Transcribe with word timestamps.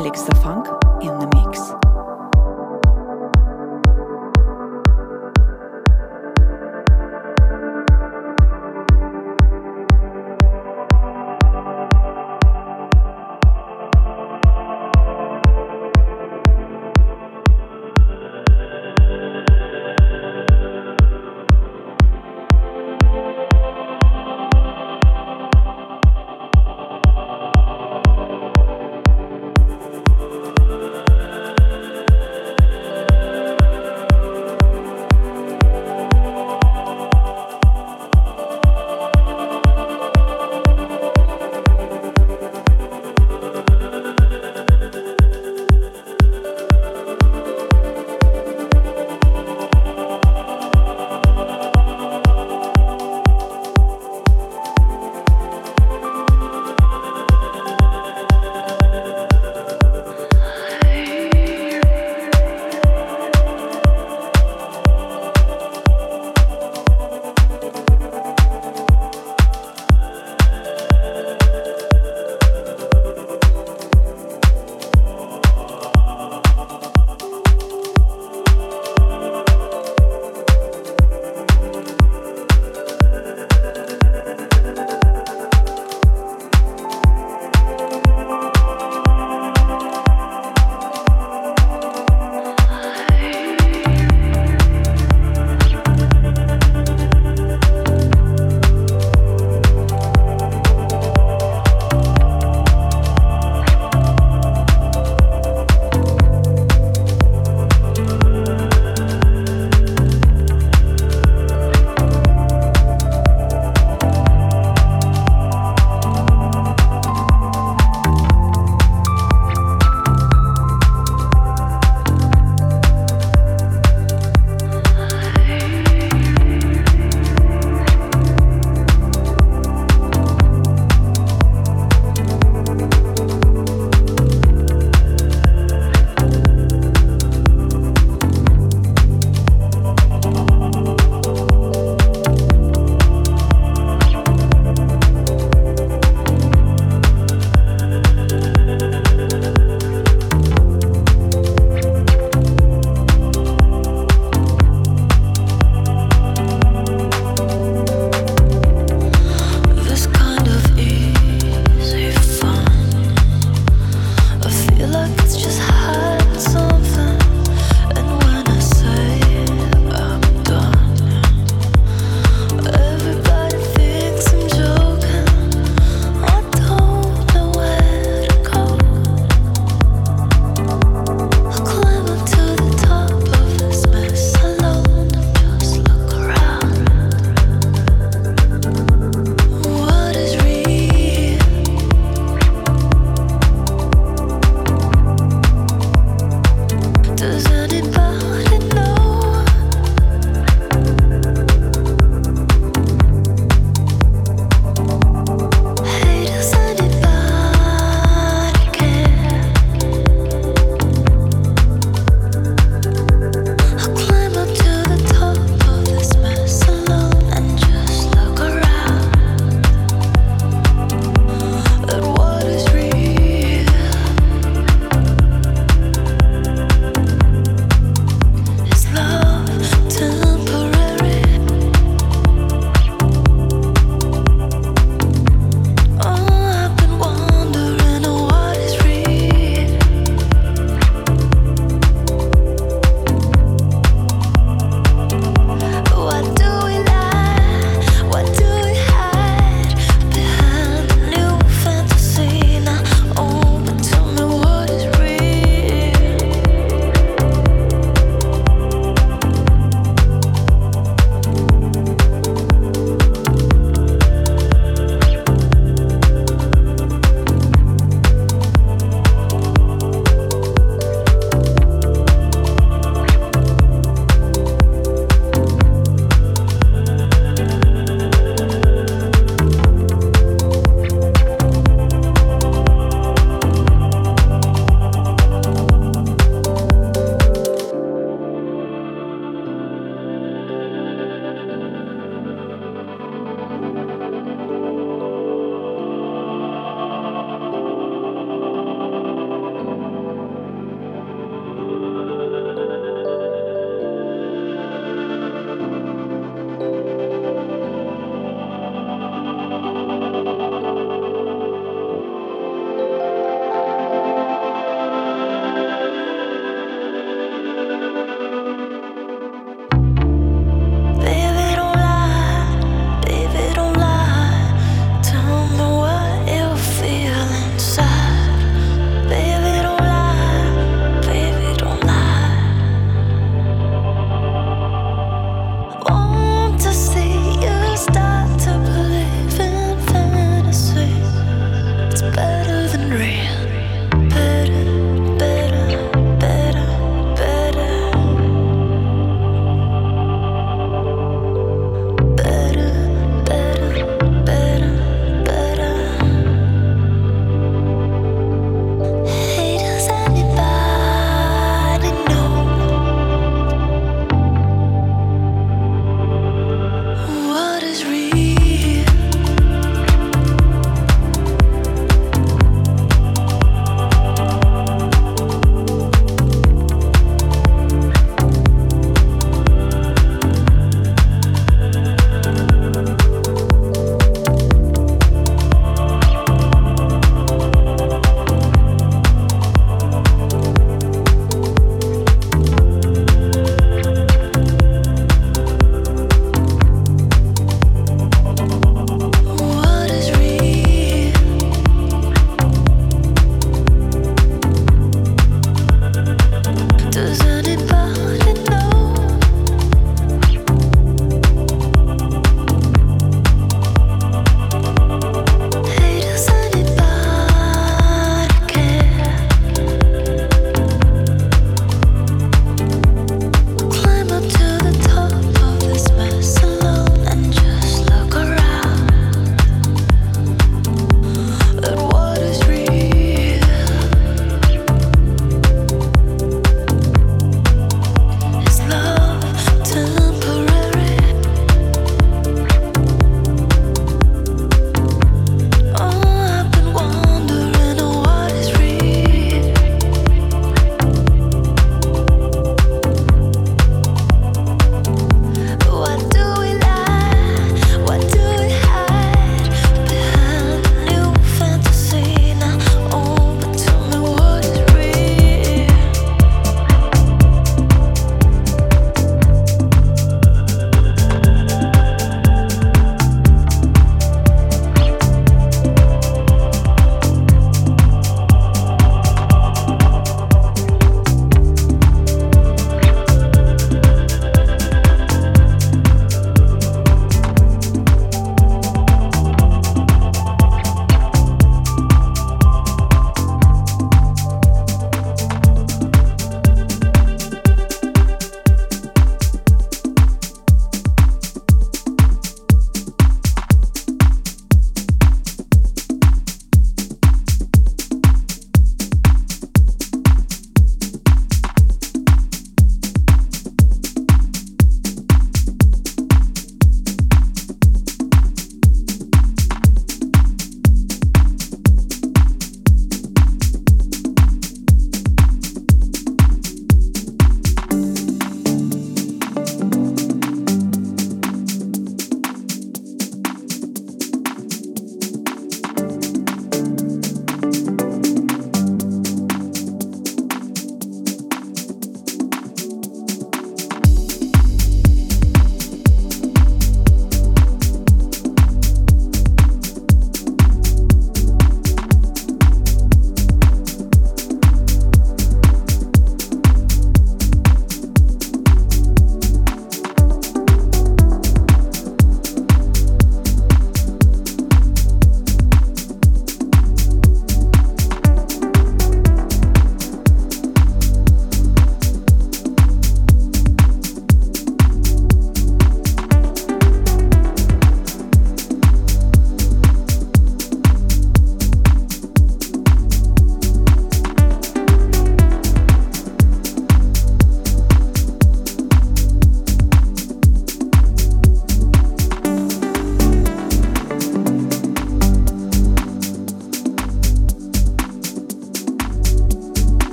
The 0.00 0.34
Funk 0.36 0.66
in 1.02 1.18
the 1.18 1.26
mix. 1.34 1.89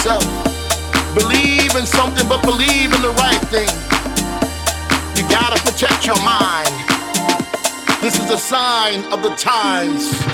yourself. 0.00 0.24
Believe 1.14 1.74
in 1.76 1.84
something, 1.84 2.26
but 2.28 2.42
believe 2.42 2.92
in 2.94 3.02
the 3.02 3.12
right 3.18 3.40
thing. 3.52 3.68
You 5.16 5.28
gotta 5.28 5.60
protect 5.62 6.06
your 6.06 6.16
mind. 6.22 6.72
This 8.00 8.18
is 8.18 8.30
a 8.30 8.38
sign 8.38 9.04
of 9.12 9.22
the 9.22 9.34
times. 9.36 10.29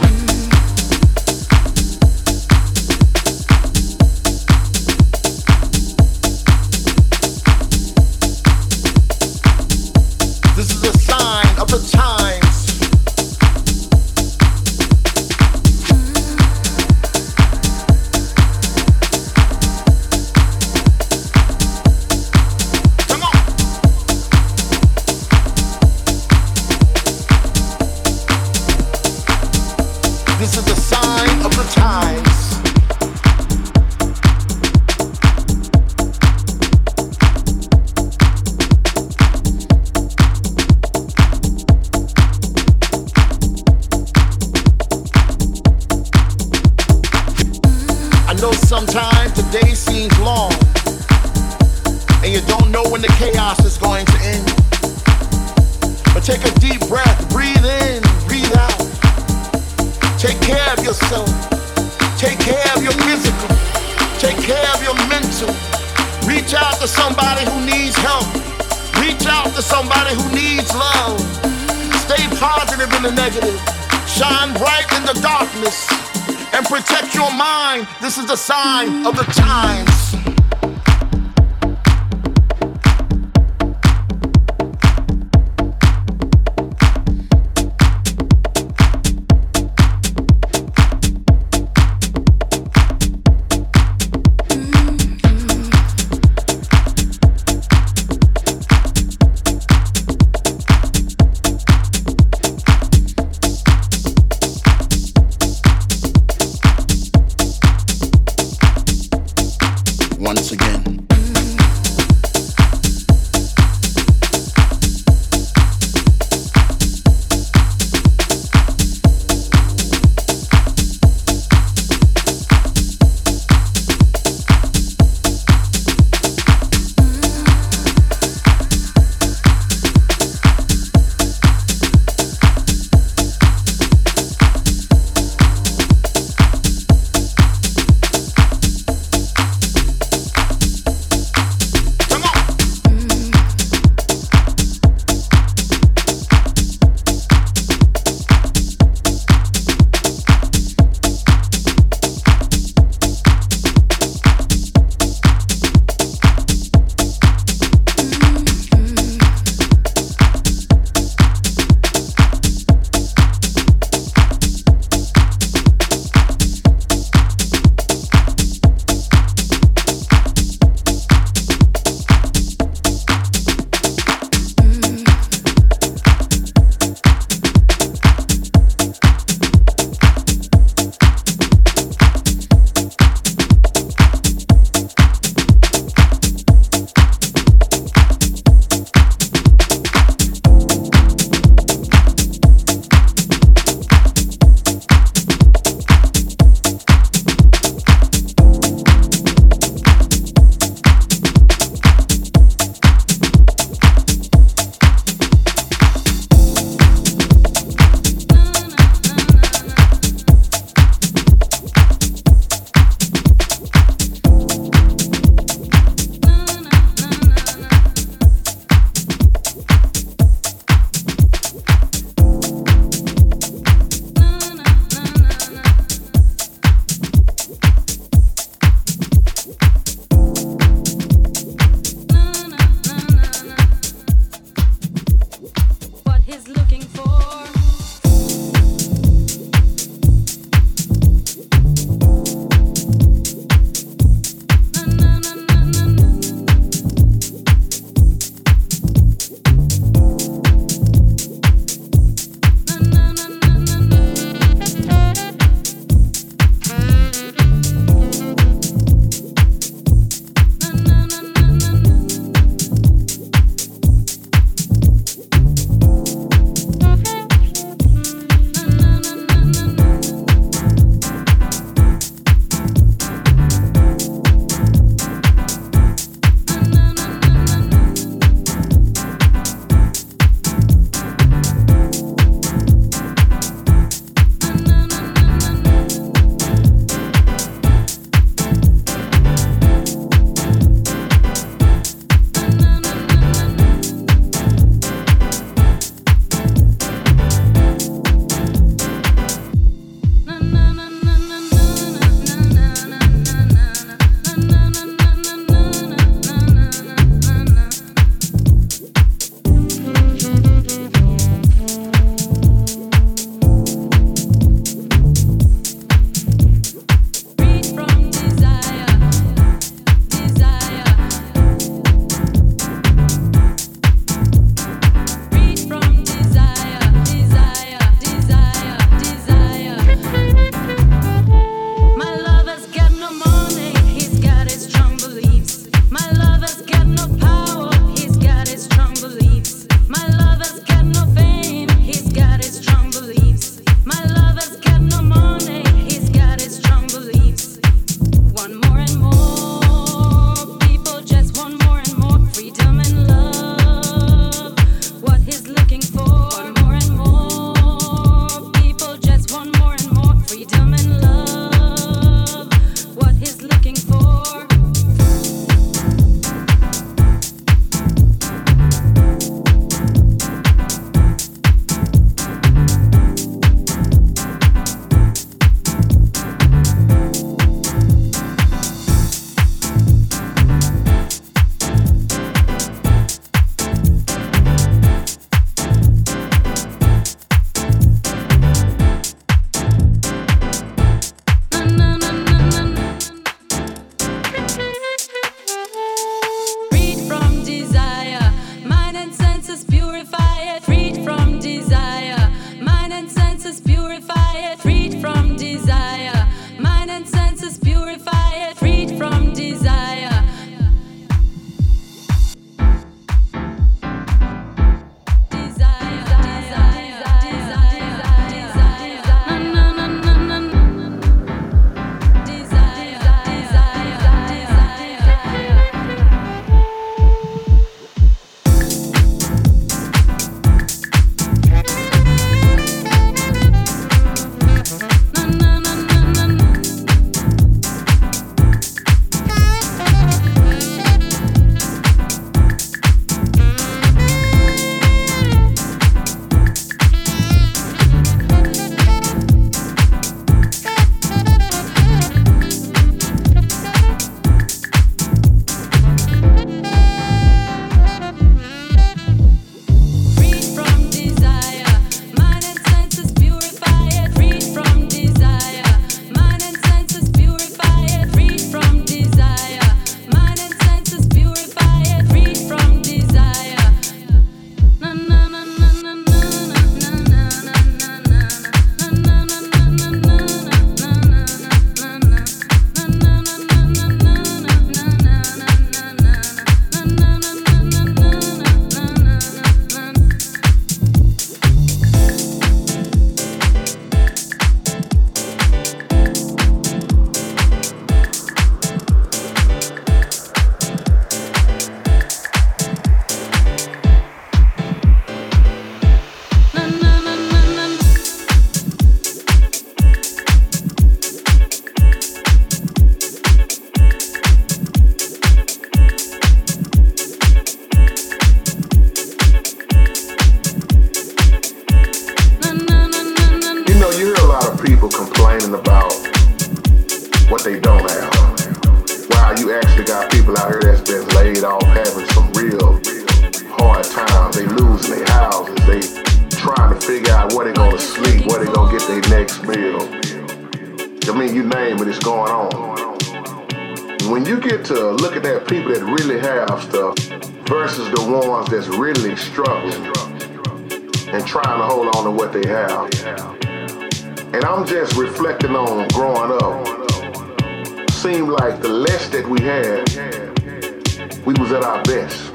We 561.27 561.35
was 561.35 561.51
at 561.51 561.65
our 561.65 561.83
best. 561.83 562.33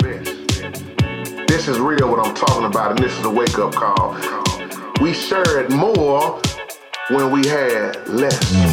This 1.48 1.70
is 1.70 1.80
real 1.80 2.12
what 2.12 2.20
I'm 2.26 2.36
talking 2.36 2.66
about, 2.66 2.92
and 2.92 3.00
this 3.00 3.18
is 3.18 3.24
a 3.24 3.30
wake-up 3.30 3.74
call. 3.74 4.18
We 5.02 5.14
shared 5.14 5.72
more 5.72 6.42
when 7.10 7.32
we 7.32 7.48
had 7.48 8.06
less. 8.10 8.71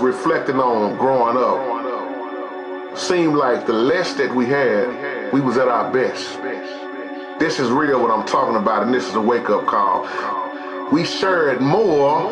Reflecting 0.00 0.56
on 0.56 0.96
growing 0.96 1.36
up, 1.36 2.98
seemed 2.98 3.36
like 3.36 3.64
the 3.64 3.72
less 3.72 4.12
that 4.14 4.34
we 4.34 4.44
had, 4.44 5.32
we 5.32 5.40
was 5.40 5.56
at 5.56 5.68
our 5.68 5.92
best. 5.92 6.36
This 7.38 7.60
is 7.60 7.70
real 7.70 8.02
what 8.02 8.10
I'm 8.10 8.26
talking 8.26 8.56
about, 8.56 8.82
and 8.82 8.92
this 8.92 9.06
is 9.08 9.14
a 9.14 9.20
wake-up 9.20 9.66
call. 9.66 10.08
We 10.90 11.04
shared 11.04 11.60
more 11.60 12.28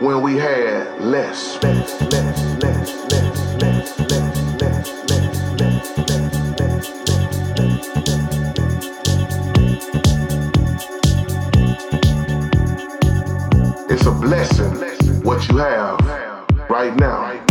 when 0.00 0.22
we 0.22 0.36
had 0.38 0.98
less, 1.00 1.62
less. 1.62 2.00
It's 13.90 14.06
a 14.06 14.12
blessing 14.12 15.22
what 15.22 15.46
you 15.48 15.58
have 15.58 16.15
right 16.68 16.96
now. 16.96 17.45